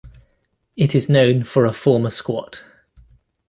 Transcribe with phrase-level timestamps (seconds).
[0.75, 2.63] It is known for a former squat.